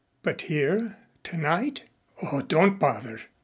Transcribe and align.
"But 0.23 0.41
here 0.41 0.97
tonight?" 1.21 1.83
"Oh, 2.23 2.41
don't 2.41 2.79
bother. 2.79 3.19